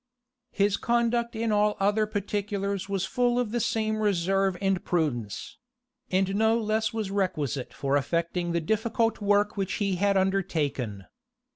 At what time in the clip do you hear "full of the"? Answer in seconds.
3.05-3.59